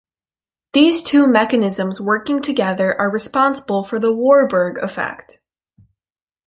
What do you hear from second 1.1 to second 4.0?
mechanisms working together are responsible for